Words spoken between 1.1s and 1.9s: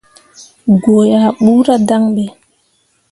ah ɓuura